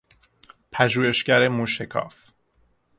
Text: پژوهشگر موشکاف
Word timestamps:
پژوهشگر 0.71 1.47
موشکاف 1.47 2.29